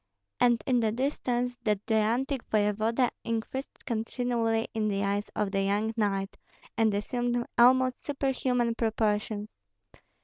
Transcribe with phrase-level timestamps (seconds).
[0.39, 5.93] And in the distance that gigantic voevoda increased continually in the eyes of the young
[5.95, 6.37] knight,
[6.75, 9.53] and assumed almost superhuman proportions.